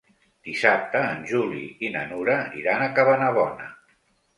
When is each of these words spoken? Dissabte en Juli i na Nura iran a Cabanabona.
Dissabte 0.47 1.01
en 1.11 1.21
Juli 1.33 1.63
i 1.89 1.95
na 1.99 2.03
Nura 2.15 2.41
iran 2.65 2.87
a 2.87 2.93
Cabanabona. 3.01 3.75